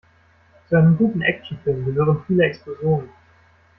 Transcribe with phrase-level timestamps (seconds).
[0.67, 3.11] Zu einem guten Actionfilm gehören viele Explosionen.